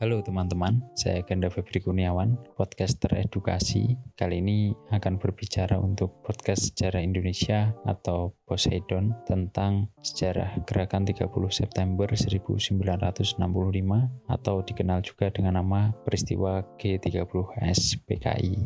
[0.00, 4.00] Halo teman-teman, saya Ganda Febri Kurniawan, podcaster edukasi.
[4.16, 12.08] Kali ini akan berbicara untuk podcast sejarah Indonesia atau Poseidon tentang sejarah gerakan 30 September
[12.16, 12.64] 1965
[14.24, 18.56] atau dikenal juga dengan nama peristiwa G30S PKI.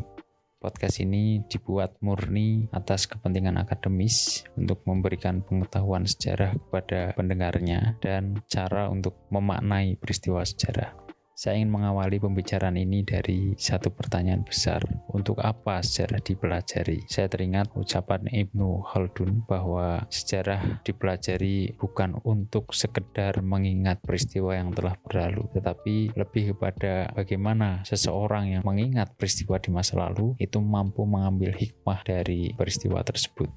[0.63, 8.87] Podcast ini dibuat murni atas kepentingan akademis untuk memberikan pengetahuan sejarah kepada pendengarnya dan cara
[8.87, 11.04] untuk memaknai peristiwa sejarah.
[11.35, 14.87] Saya ingin mengawali pembicaraan ini dari satu pertanyaan besar.
[15.11, 17.03] Untuk apa sejarah dipelajari?
[17.11, 24.95] Saya teringat ucapan Ibnu Khaldun bahwa sejarah dipelajari bukan untuk sekedar mengingat peristiwa yang telah
[25.03, 31.51] berlalu, tetapi lebih kepada bagaimana seseorang yang mengingat peristiwa di masa lalu itu mampu mengambil
[31.51, 33.51] hikmah dari peristiwa tersebut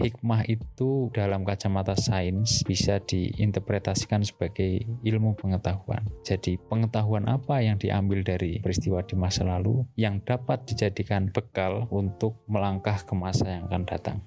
[0.00, 6.02] hikmah itu dalam kacamata sains bisa diinterpretasikan sebagai ilmu pengetahuan.
[6.24, 12.40] Jadi pengetahuan apa yang diambil dari peristiwa di masa lalu yang dapat dijadikan bekal untuk
[12.48, 14.18] melangkah ke masa yang akan datang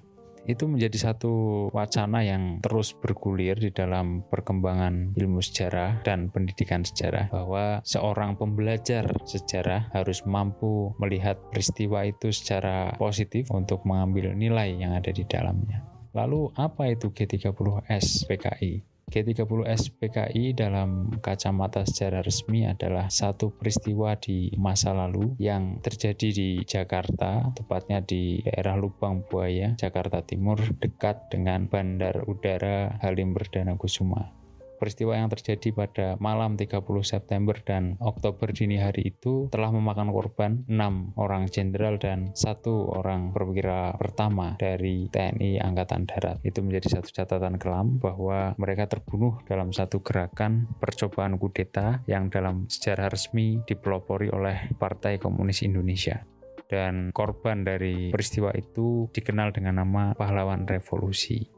[0.44, 7.32] itu menjadi satu wacana yang terus bergulir di dalam perkembangan ilmu sejarah dan pendidikan sejarah
[7.32, 14.92] bahwa seorang pembelajar sejarah harus mampu melihat peristiwa itu secara positif untuk mengambil nilai yang
[14.92, 15.84] ada di dalamnya.
[16.14, 18.93] Lalu apa itu G30S PKI?
[19.08, 26.48] G30S PKI dalam kacamata sejarah resmi adalah satu peristiwa di masa lalu yang terjadi di
[26.64, 34.43] Jakarta, tepatnya di daerah Lubang Buaya, Jakarta Timur, dekat dengan Bandar Udara Halim Perdana Kusuma.
[34.76, 40.66] Peristiwa yang terjadi pada malam 30 September dan Oktober dini hari itu telah memakan korban
[40.66, 46.42] 6 orang jenderal dan satu orang perwira pertama dari TNI Angkatan Darat.
[46.42, 52.66] Itu menjadi satu catatan kelam bahwa mereka terbunuh dalam satu gerakan percobaan kudeta yang dalam
[52.66, 56.24] sejarah resmi dipelopori oleh Partai Komunis Indonesia
[56.64, 61.53] dan korban dari peristiwa itu dikenal dengan nama pahlawan revolusi.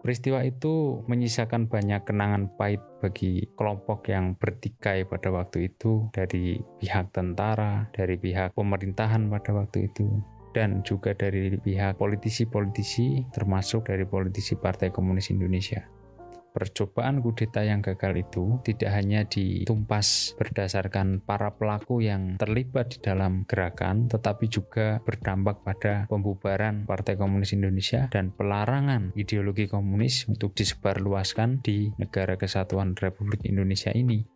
[0.00, 7.12] Peristiwa itu menyisakan banyak kenangan pahit bagi kelompok yang bertikai pada waktu itu dari pihak
[7.12, 10.08] tentara, dari pihak pemerintahan pada waktu itu,
[10.56, 15.84] dan juga dari pihak politisi-politisi termasuk dari politisi Partai Komunis Indonesia
[16.50, 23.46] percobaan kudeta yang gagal itu tidak hanya ditumpas berdasarkan para pelaku yang terlibat di dalam
[23.46, 31.62] gerakan, tetapi juga berdampak pada pembubaran Partai Komunis Indonesia dan pelarangan ideologi komunis untuk disebarluaskan
[31.62, 34.26] di negara kesatuan Republik Indonesia ini.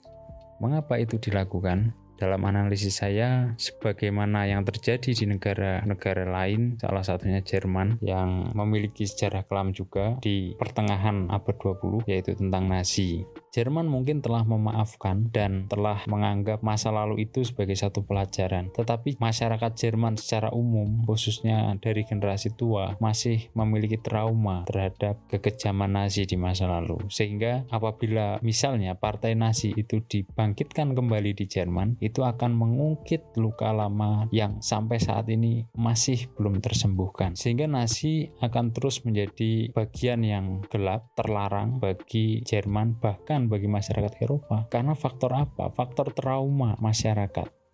[0.62, 2.03] Mengapa itu dilakukan?
[2.14, 9.44] Dalam analisis saya sebagaimana yang terjadi di negara-negara lain salah satunya Jerman yang memiliki sejarah
[9.46, 16.02] kelam juga di pertengahan abad 20 yaitu tentang Nazi Jerman mungkin telah memaafkan dan telah
[16.10, 18.74] menganggap masa lalu itu sebagai satu pelajaran.
[18.74, 26.26] Tetapi masyarakat Jerman secara umum, khususnya dari generasi tua, masih memiliki trauma terhadap kekejaman Nazi
[26.26, 26.98] di masa lalu.
[27.06, 34.26] Sehingga apabila misalnya partai Nazi itu dibangkitkan kembali di Jerman, itu akan mengungkit luka lama
[34.34, 37.38] yang sampai saat ini masih belum tersembuhkan.
[37.38, 44.66] Sehingga Nazi akan terus menjadi bagian yang gelap, terlarang bagi Jerman bahkan bagi masyarakat Eropa
[44.68, 45.70] karena faktor apa?
[45.72, 47.64] Faktor trauma masyarakat.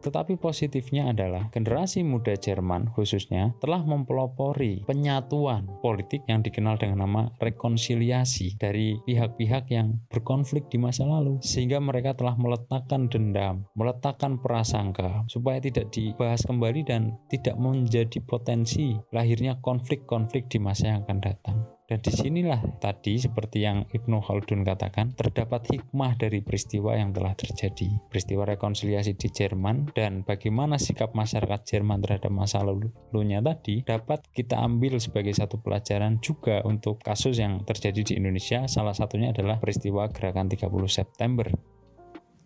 [0.00, 7.28] Tetapi positifnya adalah generasi muda Jerman khususnya telah mempelopori penyatuan politik yang dikenal dengan nama
[7.36, 15.28] rekonsiliasi dari pihak-pihak yang berkonflik di masa lalu sehingga mereka telah meletakkan dendam, meletakkan prasangka
[15.28, 21.79] supaya tidak dibahas kembali dan tidak menjadi potensi lahirnya konflik-konflik di masa yang akan datang.
[21.90, 27.34] Dan di sinilah tadi seperti yang Ibnu Khaldun katakan terdapat hikmah dari peristiwa yang telah
[27.34, 27.90] terjadi.
[28.06, 34.62] Peristiwa rekonsiliasi di Jerman dan bagaimana sikap masyarakat Jerman terhadap masa lalunya tadi dapat kita
[34.62, 38.70] ambil sebagai satu pelajaran juga untuk kasus yang terjadi di Indonesia.
[38.70, 41.50] Salah satunya adalah peristiwa gerakan 30 September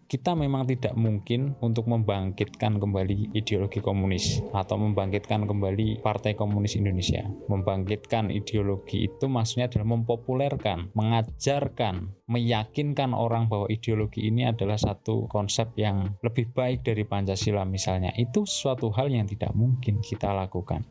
[0.04, 7.24] kita memang tidak mungkin untuk membangkitkan kembali ideologi komunis atau membangkitkan kembali Partai Komunis Indonesia.
[7.48, 15.72] Membangkitkan ideologi itu maksudnya adalah mempopulerkan, mengajarkan, meyakinkan orang bahwa ideologi ini adalah satu konsep
[15.80, 18.12] yang lebih baik dari Pancasila misalnya.
[18.14, 20.84] Itu suatu hal yang tidak mungkin kita lakukan.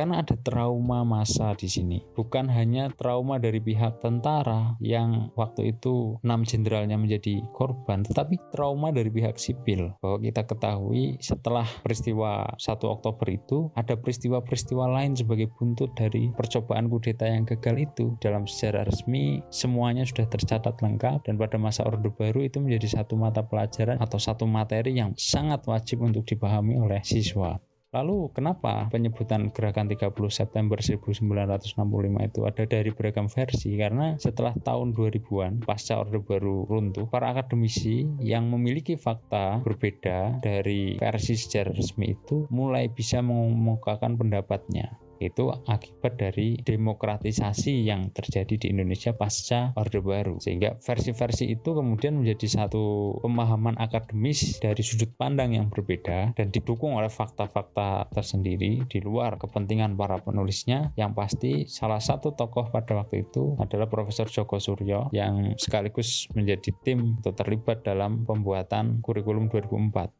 [0.00, 2.00] Karena ada trauma masa di sini.
[2.16, 8.96] Bukan hanya trauma dari pihak tentara yang waktu itu enam jenderalnya menjadi korban, tetapi trauma
[8.96, 9.92] dari pihak sipil.
[10.00, 16.88] Bahwa kita ketahui setelah peristiwa 1 Oktober itu, ada peristiwa-peristiwa lain sebagai buntut dari percobaan
[16.88, 18.16] kudeta yang gagal itu.
[18.24, 23.20] Dalam sejarah resmi, semuanya sudah tercatat lengkap dan pada masa Orde Baru itu menjadi satu
[23.20, 27.60] mata pelajaran atau satu materi yang sangat wajib untuk dipahami oleh siswa.
[27.90, 31.74] Lalu kenapa penyebutan gerakan 30 September 1965
[32.22, 33.74] itu ada dari beragam versi?
[33.74, 41.02] Karena setelah tahun 2000-an pasca Orde Baru runtuh, para akademisi yang memiliki fakta berbeda dari
[41.02, 48.66] versi sejarah resmi itu mulai bisa mengemukakan pendapatnya itu akibat dari demokratisasi yang terjadi di
[48.72, 50.40] Indonesia pasca Orde Baru.
[50.40, 56.96] Sehingga versi-versi itu kemudian menjadi satu pemahaman akademis dari sudut pandang yang berbeda dan didukung
[56.96, 60.90] oleh fakta-fakta tersendiri di luar kepentingan para penulisnya.
[60.96, 66.72] Yang pasti salah satu tokoh pada waktu itu adalah Profesor Joko Suryo yang sekaligus menjadi
[66.80, 70.19] tim atau terlibat dalam pembuatan kurikulum 2004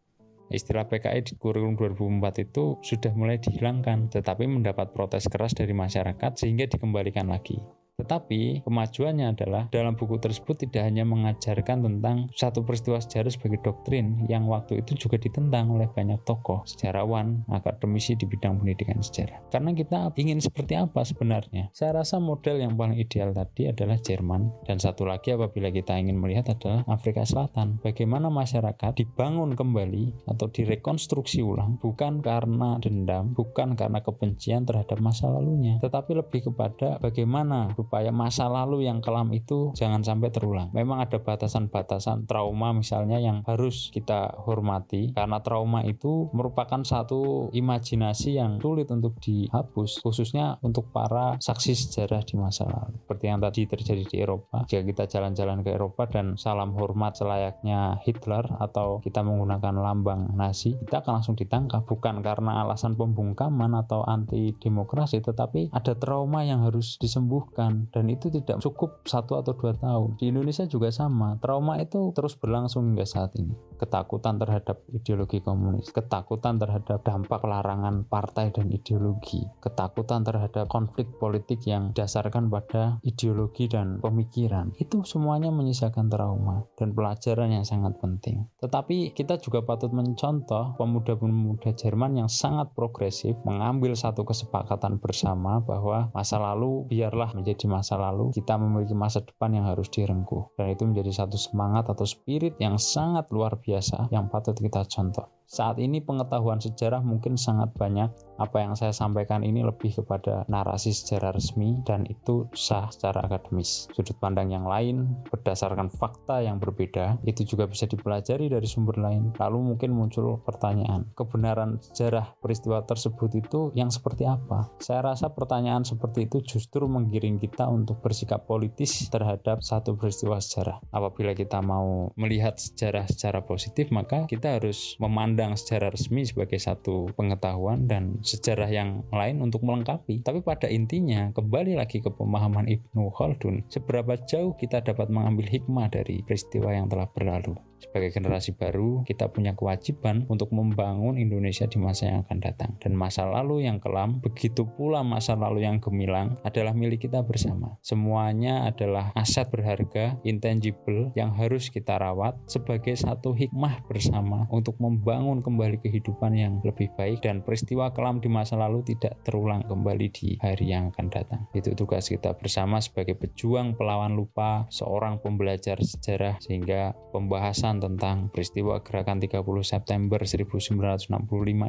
[0.50, 6.34] Istilah PKI di kurikulum 2004 itu sudah mulai dihilangkan, tetapi mendapat protes keras dari masyarakat
[6.34, 7.79] sehingga dikembalikan lagi.
[8.00, 14.24] Tetapi kemajuannya adalah dalam buku tersebut tidak hanya mengajarkan tentang satu peristiwa sejarah sebagai doktrin
[14.24, 19.44] yang waktu itu juga ditentang oleh banyak tokoh, sejarawan, akademisi di bidang pendidikan sejarah.
[19.52, 21.68] Karena kita ingin seperti apa sebenarnya?
[21.76, 26.16] Saya rasa model yang paling ideal tadi adalah Jerman dan satu lagi apabila kita ingin
[26.16, 27.82] melihat adalah Afrika Selatan.
[27.84, 35.28] Bagaimana masyarakat dibangun kembali atau direkonstruksi ulang bukan karena dendam, bukan karena kebencian terhadap masa
[35.28, 40.70] lalunya, tetapi lebih kepada bagaimana supaya masa lalu yang kelam itu jangan sampai terulang.
[40.70, 48.38] Memang ada batasan-batasan trauma misalnya yang harus kita hormati karena trauma itu merupakan satu imajinasi
[48.38, 52.94] yang sulit untuk dihapus khususnya untuk para saksi sejarah di masa lalu.
[53.02, 54.62] Seperti yang tadi terjadi di Eropa.
[54.70, 60.78] Jika kita jalan-jalan ke Eropa dan salam hormat selayaknya Hitler atau kita menggunakan lambang Nazi,
[60.78, 66.62] kita akan langsung ditangkap bukan karena alasan pembungkaman atau anti demokrasi tetapi ada trauma yang
[66.62, 70.20] harus disembuhkan dan itu tidak cukup satu atau dua tahun.
[70.20, 71.40] Di Indonesia juga sama.
[71.40, 73.69] Trauma itu terus berlangsung hingga saat ini.
[73.80, 81.64] Ketakutan terhadap ideologi komunis, ketakutan terhadap dampak larangan partai dan ideologi, ketakutan terhadap konflik politik
[81.64, 84.76] yang dasarkan pada ideologi dan pemikiran.
[84.76, 88.52] Itu semuanya menyisakan trauma dan pelajaran yang sangat penting.
[88.60, 96.12] Tetapi kita juga patut mencontoh pemuda-pemuda Jerman yang sangat progresif mengambil satu kesepakatan bersama bahwa
[96.12, 100.52] masa lalu biarlah menjadi masa lalu, kita memiliki masa depan yang harus direngkuh.
[100.60, 103.69] Dan itu menjadi satu semangat atau spirit yang sangat luar biasa
[104.10, 105.30] yang patut kita contoh.
[105.46, 108.10] Saat ini pengetahuan sejarah mungkin sangat banyak.
[108.40, 113.92] Apa yang saya sampaikan ini lebih kepada narasi sejarah resmi dan itu sah secara akademis.
[113.92, 119.36] Sudut pandang yang lain berdasarkan fakta yang berbeda itu juga bisa dipelajari dari sumber lain.
[119.36, 124.72] Lalu mungkin muncul pertanyaan, kebenaran sejarah peristiwa tersebut itu yang seperti apa?
[124.80, 130.80] Saya rasa pertanyaan seperti itu justru menggiring kita untuk bersikap politis terhadap satu peristiwa sejarah.
[130.88, 137.12] Apabila kita mau melihat sejarah secara positif, maka kita harus memandang secara resmi sebagai satu
[137.12, 140.22] pengetahuan dan sejarah yang lain untuk melengkapi.
[140.22, 145.90] Tapi pada intinya kembali lagi ke pemahaman Ibnu Khaldun, seberapa jauh kita dapat mengambil hikmah
[145.90, 147.58] dari peristiwa yang telah berlalu.
[147.80, 152.76] Sebagai generasi baru, kita punya kewajiban untuk membangun Indonesia di masa yang akan datang.
[152.76, 157.80] Dan masa lalu yang kelam, begitu pula masa lalu yang gemilang adalah milik kita bersama.
[157.80, 165.40] Semuanya adalah aset berharga, intangible yang harus kita rawat sebagai satu hikmah bersama untuk membangun
[165.40, 170.36] kembali kehidupan yang lebih baik dan peristiwa kelam di masa lalu tidak terulang kembali di
[170.44, 171.48] hari yang akan datang.
[171.56, 178.82] Itu tugas kita bersama sebagai pejuang pelawan lupa, seorang pembelajar sejarah sehingga pembahasan tentang peristiwa
[178.82, 181.12] gerakan 30 September 1965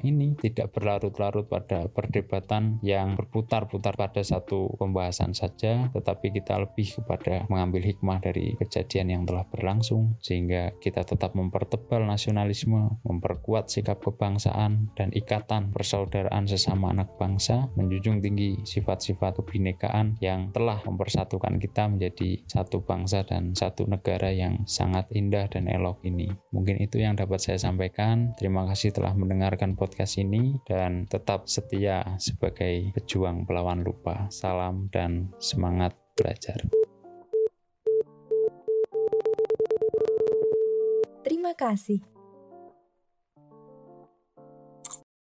[0.01, 7.45] ini tidak berlarut-larut pada perdebatan yang berputar-putar pada satu pembahasan saja, tetapi kita lebih kepada
[7.51, 14.89] mengambil hikmah dari kejadian yang telah berlangsung sehingga kita tetap mempertebal nasionalisme, memperkuat sikap kebangsaan
[14.95, 21.91] dan ikatan persaudaraan persaudaraan sesama anak bangsa, menjunjung tinggi sifat-sifat kebinekaan yang telah mempersatukan kita
[21.91, 26.31] menjadi satu bangsa dan satu negara yang sangat indah dan elok ini.
[26.55, 28.31] Mungkin itu yang dapat saya sampaikan.
[28.39, 34.31] Terima kasih telah mendengarkan podcast ini dan tetap setia sebagai pejuang pelawan lupa.
[34.31, 36.63] Salam dan semangat belajar.
[41.27, 42.20] Terima kasih.